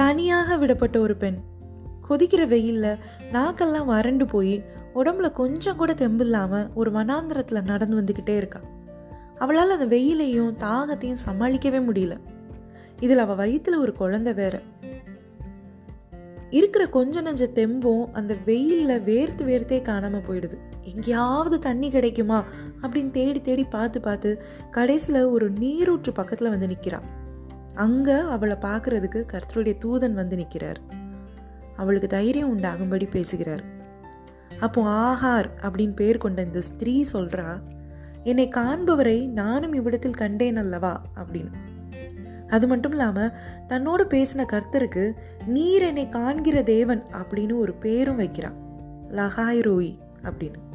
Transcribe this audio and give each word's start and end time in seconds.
தனியாக 0.00 0.56
விடப்பட்ட 0.56 0.98
ஒரு 0.98 1.16
பெண். 1.16 1.38
கொதிக்கிற 2.08 2.46
வெயிலில் 2.46 2.98
நாக்கெல்லாம் 3.32 3.84
வறண்டு 3.84 4.26
போய் 4.26 4.64
உடம்புல 4.94 5.30
கொஞ்சம் 5.30 5.76
கூட 5.76 5.94
தெம்பு 5.94 6.24
இல்லாமல் 6.24 6.68
ஒரு 6.74 6.90
மனாந்திரத்தில் 6.90 7.64
நடந்து 7.64 8.00
வந்துக்கிட்டே 8.00 8.36
இருக்கா. 8.36 8.60
அவளால் 9.38 9.70
அந்த 9.70 9.96
வெயிலையும் 9.96 10.56
தாகத்தையும் 10.56 11.16
சமாளிக்கவே 11.26 11.78
முடியல. 11.78 12.16
இதில் 13.00 13.18
அவள் 13.18 13.36
வயிற்றில் 13.36 13.76
ஒரு 13.76 13.92
குழந்தை 13.92 14.34
வேற. 14.34 14.60
இருக்கிற 16.50 16.88
கொஞ்ச 16.88 17.22
நஞ்ச 17.22 17.50
தெம்பும் 17.54 18.12
அந்த 18.12 18.36
வெயிலில் 18.44 19.00
வேர்த்து 19.00 19.44
வேர்த்தே 19.44 19.82
காணாமல் 19.82 20.22
போயிடுது. 20.22 20.58
எங்கேயாவது 20.82 21.58
தண்ணி 21.58 21.90
கிடைக்குமா? 21.90 22.44
அப்படின்னு 22.82 23.10
தேடி 23.10 23.40
தேடி 23.40 23.64
பார்த்து 23.64 24.00
பார்த்து 24.00 24.42
கடைசியில் 24.70 25.24
ஒரு 25.24 25.50
நீரூற்று 25.50 26.12
பக்கத்தில் 26.12 26.48
வந்து 26.48 26.66
நிற்கிறான் 26.66 27.18
அங்கே 27.74 28.18
அவளை 28.18 28.56
பார்க்குறதுக்கு 28.56 29.24
கர்த்தருடைய 29.32 29.78
தூதன் 29.84 30.12
வந்து 30.12 30.36
நிற்கிறார் 30.36 30.80
அவளுக்கு 31.76 32.08
தைரியம் 32.08 32.48
உண்டாகும்படி 32.48 33.06
பேசுகிறார். 33.06 33.64
அப்போ 34.60 34.82
ஆஹார் 34.82 35.50
அப்படின்னு 35.60 35.94
பேர் 35.94 36.18
கொண்ட 36.18 36.42
இந்த 36.42 36.60
ஸ்திரீ 36.60 37.04
சொல்றா 37.12 37.62
என்னை 38.24 38.48
காண்பவரை 38.48 39.28
நானும் 39.28 39.72
இவ்விடத்தில் 39.72 40.14
கண்டேன் 40.14 40.56
அல்லவா? 40.56 41.02
அப்படின்னு. 41.16 41.50
அது 42.48 42.66
மட்டும் 42.66 42.90
இல்லாமல் 42.90 43.32
தன்னோடு 43.66 44.04
பேசின 44.04 44.46
கர்த்தருக்கு 44.52 45.12
நீர் 45.46 45.82
என்னை 45.82 46.08
காண்கிற 46.08 46.62
தேவன் 46.62 47.04
அப்படின்னு 47.12 47.58
ஒரு 47.58 47.74
பேரும் 47.74 48.16
வைக்கிறான். 48.16 48.54
லஹாய் 49.10 49.62
ரோய் 49.62 49.98
அப்படின்னு. 50.22 50.69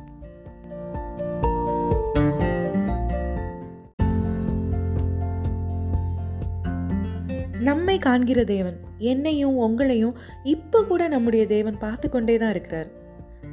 நம்மை 7.61 7.97
காண்கிற 7.97 8.43
தேவன் 8.43 8.79
என்னையும் 8.97 9.57
உங்களையும் 9.57 10.13
இப்போ 10.43 10.83
கூட 10.83 11.07
நம்முடைய 11.07 11.47
தேவன் 11.47 11.77
பார்த்து 11.77 12.09
கொண்டே 12.09 12.37
தான் 12.37 12.49
இருக்கிறார். 12.49 12.87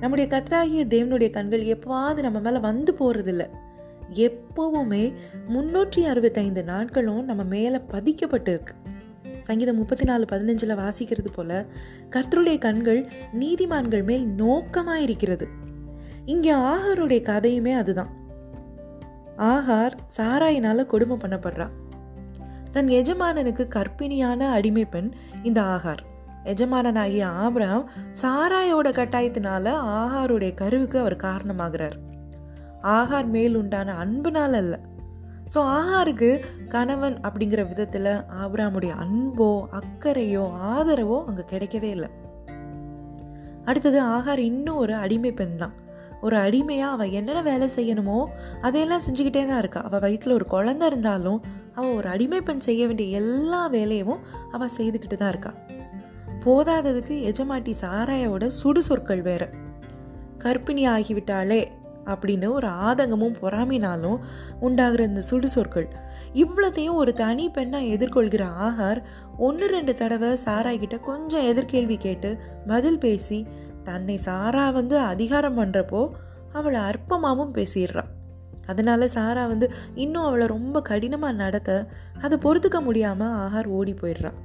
நம்முடைய 0.01 0.37
கத்ராகிய 0.37 0.87
தேவனுடைய 0.87 1.31
கண்கள் 1.31 1.63
எப்போவாது 1.63 2.21
நம்ம 2.21 2.41
மேலே 2.41 2.59
வந்து 2.59 2.95
போகிறதில்ல 2.99 3.49
எப்போவுமே 4.15 5.13
முன்னூற்றி 5.49 6.05
அறுபத்தைந்து 6.07 6.65
நாட்களும் 6.65 7.25
நம்ம 7.25 7.43
மேலே 7.43 7.77
பதிக்கப்பட்டு 7.77 8.49
இருக்கு 8.49 8.75
சங்கீதம் 9.41 9.77
முப்பத்தி 9.77 10.05
நாலு 10.05 10.25
பதினஞ்சில் 10.25 10.77
வாசிக்கிறது 10.77 11.29
போல 11.35 11.67
கர்த்தருடைய 12.11 12.59
கண்கள் 12.59 13.09
நீதிமான்கள் 13.39 14.05
மேல் 14.05 14.27
நோக்கமாக 14.27 15.01
இருக்கிறது 15.01 15.49
இங்கே 16.25 16.53
ஆகாருடைய 16.53 17.21
கதையுமே 17.23 17.75
அதுதான். 17.75 18.13
ஆகார் 19.37 19.95
சாராயினால் 20.17 20.87
கொடுமை 20.87 21.17
பண்ணப்படுறா. 21.17 21.69
தன் 22.73 22.87
எஜமானனுக்கு 22.87 23.65
கற்பிணியான 23.69 24.41
அடிமை 24.51 24.85
பெண் 24.85 25.11
இந்த 25.43 25.61
ஆகார். 25.63 26.03
எஜமானனாகிய 26.45 27.25
ஆபிரகாம் 27.27 27.91
சாராயோட 28.23 28.89
கட்டாயத்தினால 28.91 29.75
ஆகாருடைய 29.99 30.55
கருவுக்கு 30.55 30.99
அவர் 30.99 31.17
காரணமாகிறார். 31.17 31.97
ஆகார் 32.83 33.27
மேல் 33.27 33.55
உண்டான 33.55 33.95
அன்புனால 34.05 34.53
அல்ல. 34.53 34.75
ஸோ 35.55 35.61
ஆகாருக்கு 35.79 36.31
கணவன் 36.69 37.17
அப்படிங்கிற 37.21 37.69
விதத்தில் 37.69 38.13
ஆபிராமுடைய 38.43 38.93
அன்போ 39.05 39.51
அக்கறையோ 39.81 40.45
ஆதரவோ 40.73 41.25
அங்கே 41.25 41.45
கிடைக்கவே 41.53 41.91
இல்லை. 41.91 42.11
அடுத்தது 43.65 44.03
ஆகார் 44.03 44.43
இன்னும் 44.51 44.77
ஒரு 44.77 44.95
அடிமை 44.95 45.33
பெண் 45.33 45.57
தான். 45.57 45.75
ஒரு 46.21 46.37
அடிமையாக 46.37 46.95
அவள் 46.95 47.11
என்னென்ன 47.11 47.43
வேலை 47.43 47.69
செய்யணுமோ 47.77 48.19
அதையெல்லாம் 48.61 49.05
செஞ்சுக்கிட்டே 49.07 49.43
தான் 49.47 49.59
இருக்கா. 49.59 49.81
அவள் 49.83 50.01
வயிற்றில் 50.01 50.35
ஒரு 50.35 50.47
குழந்த 50.51 50.87
இருந்தாலும் 50.87 51.41
அவள் 51.75 51.95
ஒரு 51.95 52.09
அடிமை 52.09 52.41
பெண் 52.41 52.59
செய்ய 52.59 52.87
வேண்டிய 52.87 53.21
எல்லா 53.21 53.67
வேலையும் 53.67 54.19
அவள் 54.53 54.75
செய்துக்கிட்டு 54.77 55.15
தான் 55.15 55.29
இருக்கா. 55.29 55.55
போதாததுக்கு 56.45 57.33
எஜமாட்டி 57.33 57.73
சாராயோட 57.81 58.47
சுடு 58.47 58.83
சொற்கள் 58.83 59.23
வேற. 59.23 59.51
கர்ப்பிணி 60.45 60.85
ஆகிவிட்டாளே 60.89 61.67
அப்படின்னு 62.05 62.49
ஒரு 62.53 62.69
ஆதங்கமும் 62.69 63.37
பொறாமினாலும் 63.43 64.19
உண்டாகிற 64.61 65.05
இந்த 65.05 65.21
சுடு 65.21 65.49
சொற்கள் 65.49 65.89
இவ்வளோத்தையும் 66.35 66.95
ஒரு 66.95 67.15
தனி 67.15 67.49
பெண்ணாக 67.49 67.85
எதிர்கொள்கிற 67.85 68.45
ஆகார் 68.61 69.03
ஒன்று 69.39 69.67
ரெண்டு 69.67 69.95
தடவை 69.95 70.29
சாராய் 70.45 70.79
கிட்ட 70.79 70.99
கொஞ்சம் 70.99 71.43
எதிர்கேள்வி 71.43 71.97
கேட்டு 71.97 72.39
பதில் 72.67 72.99
பேசி 72.99 73.47
தன்னை 73.85 74.17
சாரா 74.19 74.71
வந்து 74.71 74.99
அதிகாரம் 74.99 75.59
பண்ணுறப்போ 75.59 76.09
அவளை 76.53 76.81
அற்பமாகவும் 76.81 77.55
பேசிடுறான் 77.55 78.11
அதனால 78.67 79.09
சாரா 79.09 79.47
வந்து 79.47 79.71
இன்னும் 79.95 80.25
அவளை 80.25 80.47
ரொம்ப 80.47 80.83
கடினமாக 80.83 81.33
நடத்த 81.33 81.89
அதை 82.21 82.39
பொறுத்துக்க 82.39 82.81
முடியாமல் 82.81 83.37
ஆஹார் 83.45 83.67
ஓடி 83.67 83.95
போயிடுறான் 84.03 84.39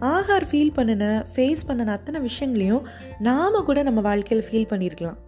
ஆஹார் 0.00 0.46
ஃபீல் 0.50 0.74
பண்ணின 0.74 1.26
ஃபேஸ் 1.34 1.66
பண்ணின 1.66 1.92
அத்தனை 1.92 2.20
விஷயங்களையும் 2.20 2.86
நாம் 3.18 3.64
கூட 3.64 3.82
நம்ம 3.82 4.00
வாழ்க்கையில் 4.00 4.46
ஃபீல் 4.48 4.70
பண்ணியிருக்கலாம் 4.70 5.20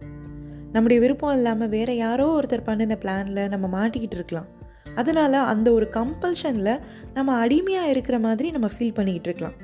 நம்முடைய 0.71 1.01
விருப்பம் 1.01 1.35
இல்லாமல் 1.35 1.69
வேற 1.69 1.93
யாரோ 1.93 2.39
ஒருத்தர் 2.39 2.63
பண்ணின 2.63 2.97
பிளானில் 3.03 3.47
நம்ம 3.47 3.67
மாட்டிக்கிட்டு 3.77 4.17
இருக்கலாம். 4.17 4.47
அதனால் 4.95 5.33
அந்த 5.33 5.71
ஒரு 5.71 5.87
கம்பல்ஷனில் 5.93 6.81
நம்ம 7.13 7.35
அடிமையாக 7.35 7.89
இருக்கிற 7.89 8.19
மாதிரி 8.19 8.51
நம்ம 8.51 8.67
ஃபீல் 8.67 8.93
பண்ணிக்கிட்டு 8.93 9.29
இருக்கலாம். 9.29 9.55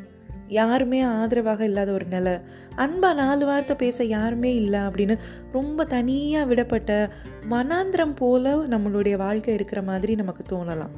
யாருமே 0.60 1.02
ஆதரவாக 1.02 1.64
இல்லாத 1.64 1.92
ஒரு 1.92 2.06
நிலை. 2.06 2.34
அன்பாக 2.76 3.14
நாலு 3.14 3.46
வார்த்தை 3.46 3.76
பேச 3.76 4.04
யாருமே 4.04 4.52
இல்லை 4.56 4.80
அப்படின்னு 4.80 5.16
ரொம்ப 5.52 5.86
தனியாக 5.86 6.50
விடப்பட்ட 6.52 7.10
மனாந்திரம் 7.50 8.16
போல 8.16 8.56
நம்மளுடைய 8.74 9.16
வாழ்க்கை 9.16 9.54
இருக்கிற 9.54 9.82
மாதிரி 9.82 10.16
நமக்கு 10.16 10.44
தோணலாம். 10.54 10.96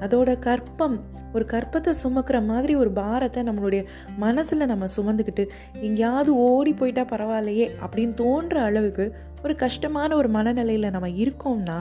அதோட 0.00 0.38
கற்பம் 0.38 0.98
ஒரு 1.32 1.44
கற்பத்தை 1.50 1.92
சுமக்கிற 2.02 2.46
மாதிரி 2.46 2.74
ஒரு 2.74 2.90
பாரத்தை 2.90 3.42
நம்மளுடைய 3.42 3.82
மனசில் 4.16 4.66
நம்ம 4.66 4.86
சுமந்துக்கிட்டு 4.96 5.44
எங்கேயாவது 5.80 6.30
ஓடி 6.36 6.72
போயிட்டா 6.72 7.04
பரவாயில்லையே 7.04 7.66
அப்படின்னு 7.84 8.14
தோன்ற 8.14 8.62
அளவுக்கு 8.62 9.06
ஒரு 9.42 9.56
கஷ்டமான 9.56 10.10
ஒரு 10.16 10.28
மனநிலையில் 10.28 10.90
நம்ம 10.90 11.08
இருக்கோம்னா 11.24 11.78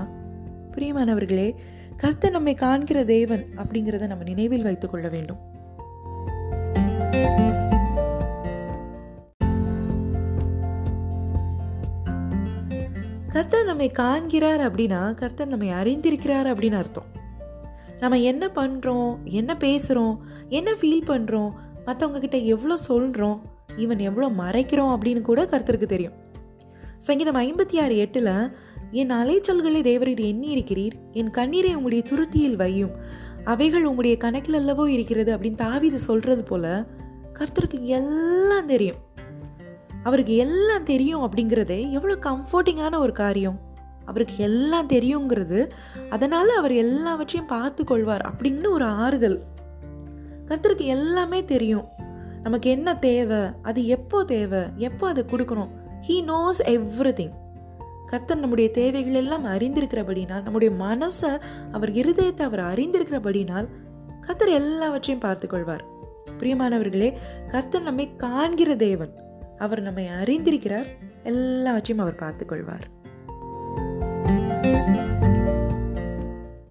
பிரியமானவர்களே 0.74 1.50
கர்த்தர் 1.98 2.32
நம்மை 2.32 2.54
காண்கிற 2.54 3.04
தேவன் 3.04 3.46
அப்படிங்கிறத 3.58 4.08
நம்ம 4.08 4.24
நினைவில் 4.24 4.62
வைத்துக்கொள்ள 4.62 5.08
வேண்டும். 5.10 5.40
கர்த்தர் 13.38 13.66
நம்மை 13.66 13.92
காண்கிறார் 13.92 14.60
அப்படின்னா 14.60 15.14
கர்த்தர் 15.14 15.48
நம்மை 15.48 15.70
அறிந்திருக்கிறார் 15.70 16.48
அப்படின்னு 16.48 16.78
அர்த்தம். 16.78 17.06
நம்ம 18.00 18.20
என்ன 18.20 18.50
பண்ணுறோம் 18.56 19.24
என்ன 19.24 19.58
பேசுகிறோம் 19.60 20.16
என்ன 20.50 20.72
ஃபீல் 20.82 21.04
பண்ணுறோம் 21.08 21.52
மற்றவங்க 21.86 22.20
கிட்ட 22.20 22.38
எவ்வளோ 22.38 22.76
சொல்கிறோம் 22.76 23.42
ஈவன் 23.78 23.98
எவ்வளோ 23.98 24.30
மறைக்கிறோம் 24.30 24.94
அப்படின்னு 24.94 25.22
கூட 25.22 25.44
கர்த்தருக்கு 25.44 25.86
தெரியும். 25.86 26.14
சங்கீதம் 26.98 27.36
ஐம்பத்தி 27.36 27.82
ஆறு 27.82 27.98
எட்டில் 27.98 28.50
என் 28.92 29.10
அலைச்சல்களை 29.10 29.82
தேவரீர் 29.82 30.24
எண்ணி 30.26 30.56
இருக்கிறீர் 30.56 30.96
என் 31.12 31.32
கண்ணீரை 31.32 31.76
உங்களுடைய 31.76 32.04
துருத்தியில் 32.10 32.60
வையும் 32.64 32.92
அவைகள் 33.44 33.84
உங்களுடைய 33.84 34.18
கணக்கில் 34.18 34.66
அல்லவோ 34.66 34.88
இருக்கிறது 34.88 35.38
அப்படின்னு 35.38 35.64
தாவிது 35.68 35.96
சொல்கிறது 35.96 36.44
போல் 36.44 36.88
கர்த்தருக்கு 37.34 37.82
எல்லாம் 37.82 38.66
தெரியும். 38.66 38.98
அவருக்கு 40.04 40.36
எல்லாம் 40.36 40.84
தெரியும் 40.84 41.24
அப்படிங்கிறதே 41.24 41.90
எவ்வளோ 41.92 42.16
கம்ஃபர்டிங்கான 42.16 42.98
ஒரு 42.98 43.12
காரியம். 43.12 43.60
அவருக்கு 44.06 44.44
எல்லாம் 44.44 44.88
தெரியுங்கிறது 44.88 45.70
அதனால் 46.10 46.50
அவர் 46.50 46.72
எல்லாவற்றையும் 46.72 47.48
பார்த்து 47.48 47.84
கொள்வார் 47.84 48.26
அப்படின்னு 48.30 48.70
ஒரு 48.70 48.86
ஆறுதல். 48.86 49.42
கர்த்தருக்கு 50.46 50.86
எல்லாமே 50.86 51.46
தெரியும். 51.46 51.86
நமக்கு 52.44 52.70
என்ன 52.70 52.96
தேவை 52.96 53.42
அது 53.62 53.88
எப்போ 53.88 54.24
தேவை 54.24 54.62
எப்போ 54.76 55.08
அதை 55.08 55.26
கொடுக்கணும்? 55.32 55.70
ஹீ 56.08 56.16
நோஸ் 56.24 56.62
எவ்ரி 56.66 57.14
திங் 57.14 57.36
கர்த்தர் 58.06 58.40
நம்முடைய 58.40 58.72
தேவைகள் 58.72 59.14
எல்லாம் 59.14 59.46
அறிந்திருக்கிறபடினால் 59.46 60.42
நம்முடைய 60.42 60.76
மனசை 60.84 61.40
அவர் 61.72 61.92
இருதயத்தை 61.92 62.42
அவர் 62.42 62.60
அறிந்திருக்கிறபடினால் 62.60 63.68
கர்த்தர் 64.22 64.50
எல்லாவற்றையும் 64.50 65.24
பார்த்துக்கொள்வார் 65.24 65.84
பிரியமானவர்களே 66.40 67.18
கர்த்தர் 67.48 67.82
நம்மை 67.82 68.16
காண்கிற 68.16 68.76
தேவன். 68.76 69.14
அவர் 69.58 69.82
நம்மை 69.82 70.08
அறிந்திருக்கிறார். 70.08 70.86
எல்லாவற்றையும் 71.24 72.06
அவர் 72.06 72.20
பார்த்துக்கொள்வார். 72.22 72.82